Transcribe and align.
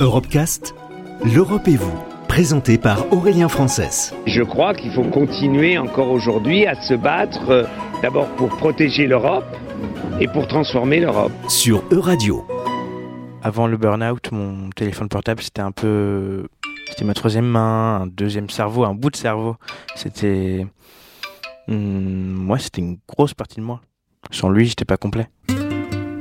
Europecast, 0.00 0.76
l'Europe 1.24 1.66
et 1.66 1.74
vous, 1.74 1.98
présenté 2.28 2.78
par 2.78 3.12
Aurélien 3.12 3.48
Frances. 3.48 4.14
Je 4.26 4.42
crois 4.44 4.72
qu'il 4.72 4.92
faut 4.92 5.02
continuer 5.02 5.76
encore 5.76 6.12
aujourd'hui 6.12 6.66
à 6.66 6.80
se 6.80 6.94
battre 6.94 7.50
euh, 7.50 7.64
d'abord 8.00 8.28
pour 8.36 8.48
protéger 8.50 9.08
l'Europe 9.08 9.56
et 10.20 10.28
pour 10.28 10.46
transformer 10.46 11.00
l'Europe. 11.00 11.32
Sur 11.48 11.82
Euradio. 11.90 12.46
Avant 13.42 13.66
le 13.66 13.76
burn-out, 13.76 14.30
mon 14.30 14.70
téléphone 14.70 15.08
portable, 15.08 15.42
c'était 15.42 15.62
un 15.62 15.72
peu. 15.72 16.46
C'était 16.90 17.04
ma 17.04 17.14
troisième 17.14 17.46
main, 17.46 18.02
un 18.02 18.06
deuxième 18.06 18.50
cerveau, 18.50 18.84
un 18.84 18.94
bout 18.94 19.10
de 19.10 19.16
cerveau. 19.16 19.56
C'était. 19.96 20.64
moi, 21.66 22.56
hmm, 22.56 22.60
c'était 22.60 22.82
une 22.82 22.98
grosse 23.08 23.34
partie 23.34 23.56
de 23.56 23.64
moi. 23.64 23.80
Sans 24.30 24.48
lui, 24.48 24.66
j'étais 24.66 24.84
pas 24.84 24.96
complet. 24.96 25.28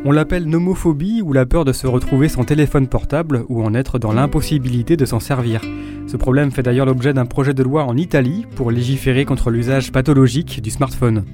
On 0.06 0.12
l'appelle 0.12 0.46
nomophobie 0.46 1.22
ou 1.22 1.34
la 1.34 1.46
peur 1.46 1.66
de 1.66 1.74
se 1.74 1.88
retrouver 1.88 2.30
sans 2.30 2.44
téléphone 2.44 2.88
portable 2.88 3.44
ou 3.50 3.64
en 3.64 3.74
être 3.74 4.00
dans 4.00 4.14
l'impossibilité 4.14 4.96
de 4.96 5.06
s'en 5.06 5.20
servir. 5.20 5.62
Ce 6.08 6.16
problème 6.16 6.52
fait 6.52 6.64
d'ailleurs 6.64 6.86
l'objet 6.86 7.14
d'un 7.14 7.26
projet 7.26 7.54
de 7.54 7.64
loi 7.64 7.84
en 7.84 7.98
Italie 7.98 8.46
pour 8.56 8.72
légiférer 8.72 9.26
contre 9.26 9.50
l'usage 9.50 9.92
pathologique 9.92 10.62
du 10.62 10.70
smartphone. 10.70 11.26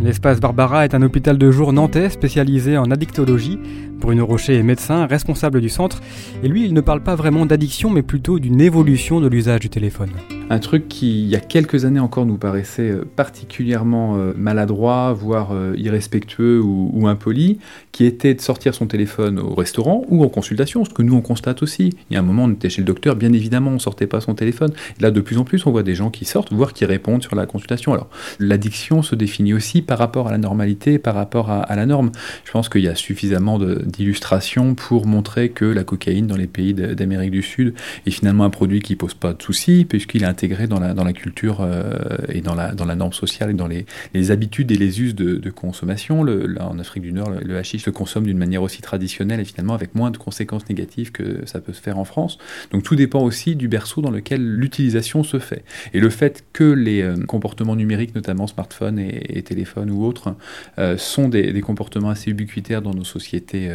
L'espace 0.00 0.40
Barbara 0.40 0.84
est 0.84 0.94
un 0.94 1.02
hôpital 1.02 1.38
de 1.38 1.50
jour 1.50 1.72
nantais 1.72 2.10
spécialisé 2.10 2.76
en 2.76 2.90
addictologie. 2.90 3.60
Bruno 4.00 4.26
Rocher 4.26 4.56
est 4.56 4.64
médecin, 4.64 5.06
responsable 5.06 5.60
du 5.60 5.68
centre, 5.68 6.00
et 6.42 6.48
lui, 6.48 6.64
il 6.64 6.74
ne 6.74 6.80
parle 6.80 7.02
pas 7.02 7.14
vraiment 7.14 7.46
d'addiction, 7.46 7.90
mais 7.90 8.02
plutôt 8.02 8.38
d'une 8.38 8.60
évolution 8.60 9.20
de 9.20 9.28
l'usage 9.28 9.60
du 9.60 9.70
téléphone. 9.70 10.10
Un 10.48 10.60
truc 10.60 10.86
qui, 10.88 11.22
il 11.22 11.28
y 11.28 11.34
a 11.34 11.40
quelques 11.40 11.86
années 11.86 11.98
encore, 11.98 12.24
nous 12.24 12.38
paraissait 12.38 12.90
euh, 12.90 13.04
particulièrement 13.16 14.16
euh, 14.16 14.32
maladroit, 14.36 15.12
voire 15.12 15.50
euh, 15.52 15.74
irrespectueux 15.76 16.60
ou, 16.62 17.08
impoli, 17.08 17.58
qui 17.90 18.04
était 18.04 18.32
de 18.32 18.40
sortir 18.40 18.72
son 18.72 18.86
téléphone 18.86 19.40
au 19.40 19.54
restaurant 19.54 20.04
ou 20.08 20.22
en 20.22 20.28
consultation, 20.28 20.84
ce 20.84 20.90
que 20.90 21.02
nous 21.02 21.16
on 21.16 21.20
constate 21.20 21.64
aussi. 21.64 21.94
Il 22.10 22.14
y 22.14 22.16
a 22.16 22.20
un 22.20 22.22
moment, 22.22 22.44
on 22.44 22.52
était 22.52 22.70
chez 22.70 22.80
le 22.80 22.86
docteur, 22.86 23.16
bien 23.16 23.32
évidemment, 23.32 23.72
on 23.72 23.80
sortait 23.80 24.06
pas 24.06 24.20
son 24.20 24.34
téléphone. 24.34 24.72
là, 25.00 25.10
de 25.10 25.20
plus 25.20 25.36
en 25.38 25.42
plus, 25.42 25.66
on 25.66 25.72
voit 25.72 25.82
des 25.82 25.96
gens 25.96 26.10
qui 26.10 26.24
sortent, 26.24 26.52
voire 26.52 26.72
qui 26.72 26.84
répondent 26.84 27.22
sur 27.22 27.34
la 27.34 27.46
consultation. 27.46 27.92
Alors, 27.92 28.08
l'addiction 28.38 29.02
se 29.02 29.16
définit 29.16 29.52
aussi 29.52 29.82
par 29.82 29.98
rapport 29.98 30.28
à 30.28 30.30
la 30.30 30.38
normalité, 30.38 31.00
par 31.00 31.16
rapport 31.16 31.50
à, 31.50 31.74
la 31.74 31.86
norme. 31.86 32.12
Je 32.44 32.52
pense 32.52 32.68
qu'il 32.68 32.82
y 32.82 32.88
a 32.88 32.94
suffisamment 32.94 33.58
d'illustrations 33.58 34.76
pour 34.76 35.06
montrer 35.06 35.48
que 35.48 35.64
la 35.64 35.82
cocaïne 35.82 36.28
dans 36.28 36.36
les 36.36 36.46
pays 36.46 36.72
d'Amérique 36.72 37.32
du 37.32 37.42
Sud 37.42 37.74
est 38.06 38.10
finalement 38.10 38.44
un 38.44 38.50
produit 38.50 38.80
qui 38.80 38.94
pose 38.94 39.14
pas 39.14 39.32
de 39.32 39.42
soucis, 39.42 39.84
puisqu'il 39.84 40.22
est 40.22 40.26
intégré 40.36 40.66
dans 40.66 40.78
la, 40.78 40.92
dans 40.92 41.04
la 41.04 41.14
culture 41.14 41.60
euh, 41.62 42.18
et 42.28 42.42
dans 42.42 42.54
la, 42.54 42.74
dans 42.74 42.84
la 42.84 42.94
norme 42.94 43.14
sociale 43.14 43.50
et 43.50 43.54
dans 43.54 43.66
les, 43.66 43.86
les 44.12 44.30
habitudes 44.30 44.70
et 44.70 44.76
les 44.76 45.00
us 45.00 45.14
de, 45.14 45.50
consommation. 45.50 46.20
En 46.60 46.78
Afrique 46.78 47.02
du 47.02 47.12
Nord, 47.12 47.30
le, 47.30 47.40
le 47.40 47.62
se 47.64 47.90
consomme 47.90 48.26
d'une 48.26 48.36
manière 48.36 48.62
aussi 48.62 48.82
traditionnelle 48.82 49.40
et 49.40 49.44
finalement 49.44 49.74
avec 49.74 49.94
moins 49.94 50.10
de 50.10 50.18
conséquences 50.18 50.68
négatives 50.68 51.10
que 51.10 51.46
ça 51.46 51.60
peut 51.60 51.72
se 51.72 51.80
faire 51.80 51.98
en 51.98 52.04
France. 52.04 52.36
Donc 52.70 52.82
tout 52.82 52.96
dépend 52.96 53.22
aussi 53.22 53.56
du 53.56 53.68
berceau 53.68 54.02
dans 54.02 54.10
lequel 54.10 54.44
l'utilisation 54.44 55.22
se 55.22 55.38
fait. 55.38 55.64
Et 55.94 56.00
le 56.00 56.10
fait 56.10 56.44
que 56.52 56.64
les 56.64 57.00
euh, 57.00 57.16
comportements 57.24 57.76
numériques, 57.76 58.14
notamment 58.14 58.46
smartphones 58.46 58.98
et, 58.98 59.38
et 59.38 59.42
téléphones 59.42 59.90
ou 59.90 60.04
autres, 60.04 60.34
euh, 60.78 60.98
sont 60.98 61.28
des, 61.28 61.60
comportements 61.60 62.10
assez 62.10 62.30
ubiquitaires 62.30 62.82
dans 62.82 62.92
nos 62.92 63.04
sociétés 63.04 63.70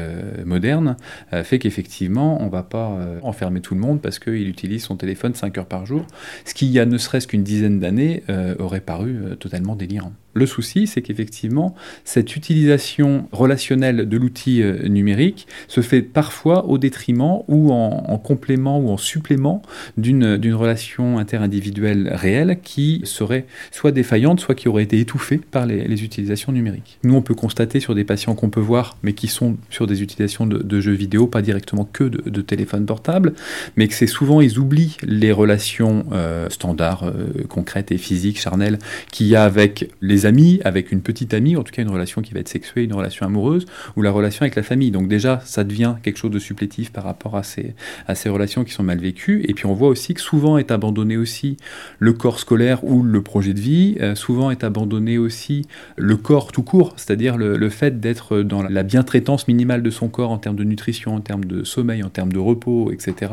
modernes, 0.46 0.96
fait 1.44 1.60
qu'effectivement, 1.60 2.42
on 2.42 2.46
ne 2.46 2.52
va 2.52 2.64
pas 2.64 2.96
enfermer 3.24 3.60
tout 3.60 3.74
le 3.74 3.82
monde 3.82 4.02
parce 4.02 4.20
qu'il 4.20 4.48
utilise 4.48 4.84
son 4.84 4.96
téléphone 4.96 5.34
5 5.34 5.58
heures 5.58 5.66
par 5.66 5.86
jour, 5.86 6.06
ce 6.52 6.54
qui, 6.54 6.66
il 6.66 6.72
y 6.74 6.80
a 6.80 6.86
ne 6.86 6.98
serait-ce 6.98 7.28
qu'une 7.28 7.44
dizaine 7.44 7.80
d'années, 7.80 8.24
aurait 8.60 8.82
paru 8.82 9.16
totalement 9.40 9.76
délirant. 9.76 10.12
Le 10.34 10.46
souci, 10.46 10.88
c'est 10.88 11.02
qu'effectivement, 11.02 11.76
cette 12.06 12.36
utilisation 12.38 13.28
relationnelle 13.34 14.08
de 14.08 14.18
l'outil 14.18 14.62
euh, 14.62 14.88
numérique 14.88 15.46
se 15.68 15.82
fait 15.82 16.02
parfois 16.02 16.66
au 16.68 16.78
détriment 16.78 17.44
ou 17.50 17.72
en, 17.72 18.18
complément 18.18 18.80
ou 18.80 18.90
en 18.90 18.98
supplément 18.98 19.62
d'une 19.98 20.54
relation 20.54 21.18
interindividuelle 21.18 22.10
réelle 22.14 22.60
qui 22.64 23.02
serait 23.04 23.46
soit 23.72 23.92
défaillante, 23.92 24.40
soit 24.40 24.56
qui 24.56 24.70
aurait 24.70 24.84
été 24.84 25.00
étouffée 25.00 25.38
par 25.38 25.66
les, 25.66 26.04
utilisations 26.04 26.52
numériques. 26.52 27.00
Nous, 27.04 27.14
on 27.16 27.22
peut 27.22 27.36
constater 27.36 27.80
sur 27.80 27.96
des 27.96 28.04
patients 28.04 28.34
qu'on 28.36 28.50
peut 28.50 28.62
voir, 28.62 28.98
mais 29.04 29.14
qui 29.14 29.28
sont 29.28 29.58
sur 29.70 29.88
des 29.88 30.02
utilisations 30.02 30.46
de, 30.46 30.80
jeux 30.80 30.94
vidéo, 30.94 31.28
pas 31.28 31.42
directement 31.42 31.84
que 31.84 32.06
de, 32.06 32.30
de 32.30 32.42
téléphone 32.42 32.86
portable, 32.86 33.34
mais 33.76 33.88
que 33.88 33.94
c'est 33.94 34.08
souvent, 34.08 34.40
ils 34.40 34.58
oublient 34.58 34.98
les 35.04 35.32
relations 35.32 36.06
euh, 36.12 36.41
standards, 36.50 37.04
euh, 37.04 37.44
concrètes 37.48 37.92
et 37.92 37.98
physiques, 37.98 38.40
charnelles, 38.40 38.80
qu'il 39.12 39.28
y 39.28 39.36
a 39.36 39.44
avec 39.44 39.90
les 40.02 40.26
amis, 40.26 40.60
avec 40.64 40.92
une 40.92 41.02
petite 41.02 41.34
amie, 41.34 41.56
en 41.56 41.64
tout 41.64 41.72
cas 41.72 41.82
une 41.82 41.90
relation 41.90 42.22
qui 42.22 42.34
va 42.34 42.40
être 42.40 42.50
sexuée, 42.50 42.84
une 42.84 42.94
relation 42.94 43.26
amoureuse, 43.26 43.66
ou 43.96 44.02
la 44.02 44.12
relation 44.12 44.44
avec 44.44 44.56
la 44.56 44.64
famille. 44.64 44.92
Donc 44.92 45.08
déjà, 45.08 45.42
ça 45.46 45.64
devient 45.64 45.96
quelque 46.04 46.18
chose 46.18 46.32
de 46.32 46.40
supplétif 46.40 46.92
par 46.92 47.04
rapport 47.04 47.36
à 47.36 47.44
ces, 47.44 47.76
à 48.08 48.16
ces 48.16 48.30
relations 48.30 48.64
qui 48.64 48.74
sont 48.74 48.84
mal 48.84 49.00
vécues. 49.00 49.44
Et 49.48 49.54
puis 49.54 49.66
on 49.66 49.74
voit 49.74 49.90
aussi 49.90 50.14
que 50.14 50.22
souvent 50.22 50.58
est 50.58 50.72
abandonné 50.72 51.18
aussi 51.18 51.58
le 52.00 52.14
corps 52.14 52.40
scolaire 52.40 52.84
ou 52.84 53.04
le 53.04 53.22
projet 53.22 53.54
de 53.54 53.60
vie, 53.60 53.98
euh, 54.02 54.16
souvent 54.16 54.52
est 54.52 54.64
abandonné 54.64 55.18
aussi 55.18 55.66
le 55.98 56.18
corps 56.18 56.52
tout 56.52 56.64
court, 56.64 56.94
c'est-à-dire 56.98 57.38
le, 57.38 57.70
fait 57.70 58.00
d'être 58.00 58.42
dans 58.42 58.64
la 58.64 58.84
bientraitance 58.84 59.48
minimale 59.48 59.82
de 59.82 59.90
son 59.90 60.10
corps 60.10 60.32
en 60.32 60.38
termes 60.38 60.56
de 60.56 60.64
nutrition, 60.64 61.16
en 61.16 61.22
termes 61.22 61.46
de 61.46 61.64
sommeil, 61.64 62.04
en 62.04 62.10
termes 62.10 62.34
de 62.34 62.40
repos, 62.40 62.92
etc., 62.92 63.32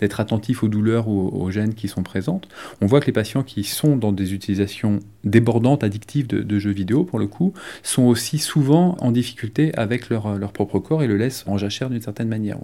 d'être 0.00 0.20
attentif 0.20 0.62
aux 0.62 0.68
douleurs 0.68 1.08
ou 1.08 1.28
aux, 1.28 1.44
aux 1.44 1.50
gènes 1.50 1.74
qui 1.74 1.88
sont 1.88 2.02
On 2.80 2.86
voit 2.86 3.00
que 3.00 3.06
les 3.06 3.12
patients 3.12 3.42
qui 3.42 3.64
sont 3.64 3.96
dans 3.96 4.12
des 4.12 4.34
utilisations 4.34 5.00
débordantes, 5.28 5.84
addictives, 5.84 6.26
de, 6.26 6.58
jeux 6.58 6.72
vidéo, 6.72 7.04
pour 7.04 7.18
le 7.18 7.26
coup, 7.26 7.52
sont 7.82 8.04
aussi 8.04 8.38
souvent 8.38 8.96
en 9.00 9.12
difficulté 9.12 9.72
avec 9.76 10.08
leur, 10.08 10.36
leur 10.36 10.52
propre 10.52 10.78
corps 10.78 11.02
et 11.02 11.06
le 11.06 11.16
laissent 11.16 11.44
en 11.46 11.56
jachère 11.56 11.90
d'une 11.90 12.00
certaine 12.00 12.28
manière, 12.28 12.58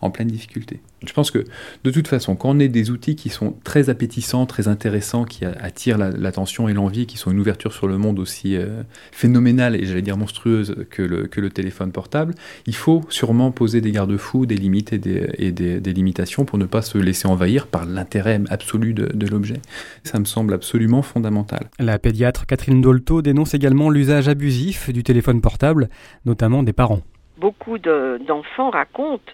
en, 0.00 0.10
pleine 0.10 0.28
difficulté. 0.28 0.80
Je 1.06 1.12
pense 1.12 1.30
que 1.30 1.44
de 1.84 1.90
toute 1.90 2.06
façon, 2.06 2.36
quand 2.36 2.50
on 2.50 2.60
a 2.60 2.68
des 2.68 2.90
outils 2.90 3.16
qui 3.16 3.28
sont 3.28 3.54
très 3.64 3.88
appétissants, 3.90 4.46
très 4.46 4.68
intéressants, 4.68 5.24
qui 5.24 5.44
attirent 5.44 5.98
l'attention 5.98 6.68
et 6.68 6.74
l'envie, 6.74 7.06
qui 7.06 7.16
sont 7.16 7.30
une 7.30 7.40
ouverture 7.40 7.72
sur 7.72 7.88
le 7.88 7.98
monde 7.98 8.18
aussi 8.18 8.56
euh, 8.56 8.82
phénoménale 9.10 9.74
et 9.74 9.84
j'allais 9.84 10.02
dire 10.02 10.16
monstrueuse 10.16 10.76
que 10.90 11.02
le, 11.02 11.26
que 11.26 11.40
le 11.40 11.50
téléphone 11.50 11.92
portable, 11.92 12.34
il 12.66 12.74
faut 12.74 13.02
sûrement 13.08 13.50
poser 13.50 13.80
des 13.80 13.90
garde-fous, 13.90 14.46
des 14.46 14.56
limites 14.56 14.92
et, 14.92 14.98
des, 14.98 15.80
des, 15.80 15.92
limitations 15.92 16.44
pour 16.44 16.58
ne 16.58 16.66
pas 16.66 16.82
se 16.82 16.98
laisser 16.98 17.28
envahir 17.28 17.66
par 17.66 17.86
l'intérêt 17.86 18.40
absolu 18.48 18.94
de, 18.94 19.26
l'objet. 19.26 19.60
Ça 20.04 20.18
me 20.18 20.24
semble 20.24 20.52
absolument 20.52 21.02
fondamental. 21.02 21.70
Pédiatre 22.02 22.46
Catherine 22.46 22.82
Dolto 22.82 23.22
dénonce 23.22 23.54
également 23.54 23.88
l'usage 23.88 24.28
abusif 24.28 24.90
du 24.90 25.02
téléphone 25.02 25.40
portable, 25.40 25.88
notamment 26.26 26.62
des 26.62 26.72
parents. 26.72 27.00
Beaucoup 27.38 27.78
d'enfants 27.78 28.70
racontent 28.70 29.32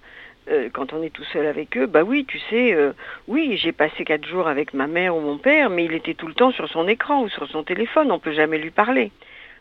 euh, 0.51 0.69
quand 0.73 0.93
on 0.93 1.03
est 1.03 1.13
tout 1.13 1.25
seul 1.33 1.47
avec 1.47 1.77
eux, 1.77 1.87
bah 1.87 2.03
oui, 2.03 2.25
tu 2.27 2.39
sais, 2.51 2.73
euh, 2.73 2.93
oui, 3.27 3.57
j'ai 3.57 3.73
passé 3.73 4.05
quatre 4.05 4.27
jours 4.27 4.49
avec 4.49 4.73
ma 4.73 4.87
mère 4.87 5.15
ou 5.15 5.21
mon 5.21 5.37
père, 5.37 5.69
mais 5.69 5.85
il 5.85 5.93
était 5.93 6.15
tout 6.15 6.27
le 6.27 6.35
temps 6.35 6.53
sur 6.53 6.69
son 6.69 6.89
écran 6.89 7.23
ou 7.23 7.29
sur 7.29 7.49
son 7.49 7.65
téléphone, 7.65 8.11
on 8.13 8.19
peut 8.19 8.33
jamais 8.33 8.59
lui 8.59 8.71
parler. 8.71 9.11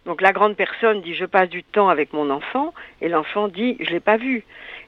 Donc 0.06 0.22
la 0.22 0.32
grande 0.32 0.56
personne 0.56 1.02
dit 1.02 1.16
je 1.16 1.26
passe 1.26 1.50
du 1.50 1.64
temps 1.64 1.90
avec 1.90 2.14
mon 2.14 2.30
enfant 2.30 2.74
et 3.02 3.10
l'enfant 3.10 3.50
dit 3.50 3.76
je 3.82 3.90
l'ai 3.90 4.00
pas 4.00 4.16
vu. 4.16 4.46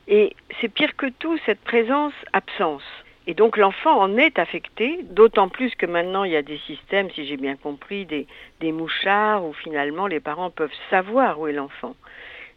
Et 0.08 0.34
c'est 0.60 0.70
pire 0.70 0.96
que 0.96 1.08
tout 1.20 1.38
cette 1.46 1.60
présence 1.60 2.14
absence. 2.32 2.84
Et 3.30 3.36
donc 3.36 3.58
l'enfant 3.58 3.96
en 4.02 4.18
est 4.18 4.40
affecté, 4.40 5.02
d'autant 5.04 5.50
plus 5.50 5.76
que 5.76 5.86
maintenant 5.86 6.24
il 6.24 6.32
y 6.32 6.36
a 6.36 6.42
des 6.42 6.58
systèmes, 6.66 7.12
si 7.12 7.28
j'ai 7.28 7.38
bien 7.38 7.56
compris, 7.56 8.08
des, 8.08 8.26
mouchards 8.72 9.46
où 9.46 9.54
finalement 9.54 10.08
les 10.08 10.20
parents 10.20 10.50
peuvent 10.50 10.74
savoir 10.90 11.40
où 11.40 11.46
est 11.46 11.54
l'enfant. 11.54 11.96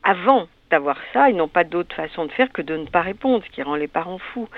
Avant 0.03 0.49
d'avoir 0.71 0.97
ça, 1.13 1.29
ils 1.29 1.37
n'ont 1.37 1.47
pas 1.47 1.65
d'autre 1.65 1.95
façon 1.95 2.25
de 2.25 2.33
faire 2.33 2.51
que 2.51 2.63
de 2.63 2.75
ne 2.75 2.87
pas 2.87 3.03
répondre, 3.03 3.45
ce 3.45 3.55
qui 3.55 3.63
rend 3.63 3.75
les 3.75 3.87
parents 3.87 4.17
fous. 4.17 4.49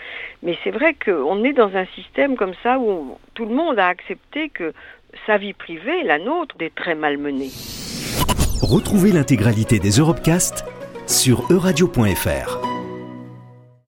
Mais 0.45 0.57
c'est 0.63 0.71
vrai 0.71 0.95
qu'on 0.95 1.43
est 1.43 1.53
dans 1.53 1.75
un 1.77 1.87
système 1.97 2.37
comme 2.37 2.55
ça 2.63 2.79
où 2.79 3.19
tout 3.35 3.47
le 3.47 3.55
monde 3.57 3.81
a 3.81 3.89
accepté 3.89 4.51
que 4.51 4.73
sa 5.27 5.37
vie 5.37 5.53
privée, 5.53 6.05
la 6.05 6.21
nôtre, 6.21 6.55
est 6.61 6.77
très 6.77 6.95
malmenée. 6.95 7.51
Retrouvez 8.63 9.11
l'intégralité 9.11 9.81
des 9.81 9.99
Europecast 9.99 10.65
sur 11.09 11.51
euradio.fr. 11.51 12.64